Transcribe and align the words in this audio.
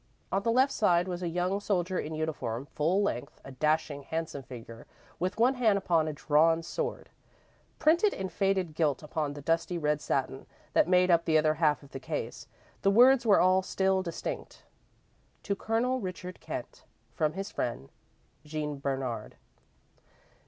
On 0.31 0.41
the 0.41 0.51
left 0.51 0.71
side 0.71 1.07
was 1.07 1.21
a 1.21 1.27
young 1.29 1.59
soldier 1.59 1.99
in 1.99 2.15
uniform, 2.15 2.65
full 2.65 3.03
length 3.03 3.39
a 3.45 3.51
dashing, 3.51 4.01
handsome 4.01 4.41
figure 4.41 4.87
with 5.19 5.37
one 5.37 5.53
hand 5.53 5.77
upon 5.77 6.07
a 6.07 6.13
drawn 6.13 6.63
sword. 6.63 7.11
Printed 7.77 8.11
in 8.11 8.27
faded 8.27 8.73
gilt 8.73 9.03
upon 9.03 9.33
the 9.33 9.43
dusty 9.43 9.77
red 9.77 10.01
satin 10.01 10.47
that 10.73 10.87
made 10.87 11.11
up 11.11 11.25
the 11.25 11.37
other 11.37 11.53
half 11.53 11.83
of 11.83 11.91
the 11.91 11.99
case, 11.99 12.47
the 12.81 12.89
words 12.89 13.27
were 13.27 13.61
still 13.61 14.01
distinct: 14.01 14.63
"To 15.43 15.55
Colonel 15.55 15.99
Richard 15.99 16.39
Kent, 16.39 16.83
from 17.13 17.33
his 17.33 17.51
friend, 17.51 17.91
Jean 18.43 18.79
Bernard." 18.79 19.35